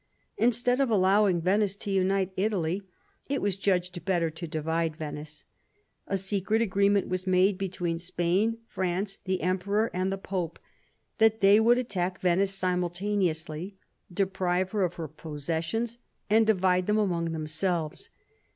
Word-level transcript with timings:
Instead 0.35 0.81
of 0.81 0.89
allowing 0.89 1.39
Venice 1.39 1.75
to 1.75 1.91
unite 1.91 2.31
Italy, 2.35 2.81
it 3.29 3.39
was 3.39 3.55
judged 3.55 4.03
better 4.03 4.31
to 4.31 4.47
divide 4.47 4.95
Venice. 4.95 5.43
A 6.07 6.17
secret 6.17 6.59
agreement 6.59 7.07
was 7.07 7.27
made 7.27 7.59
between 7.59 7.99
Spain, 7.99 8.57
France, 8.67 9.19
the 9.25 9.41
Emperor, 9.43 9.91
and 9.93 10.11
the 10.11 10.17
Pope 10.17 10.57
that 11.19 11.39
they 11.41 11.59
would 11.59 11.77
attack 11.77 12.19
Venice 12.19 12.55
simultaneously, 12.55 13.75
deprive 14.11 14.71
her 14.71 14.83
of 14.83 14.95
her 14.95 15.07
possessions, 15.07 15.99
and 16.31 16.47
divide 16.47 16.87
them 16.87 16.97
amongst 16.97 17.31
themselves. 17.31 18.09